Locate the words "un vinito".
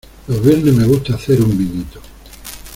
1.43-2.01